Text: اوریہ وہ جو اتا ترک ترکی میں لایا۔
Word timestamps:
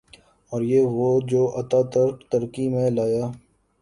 اوریہ 0.51 0.81
وہ 0.95 1.09
جو 1.29 1.41
اتا 1.59 1.79
ترک 1.93 2.15
ترکی 2.31 2.65
میں 2.73 2.89
لایا۔ 2.97 3.25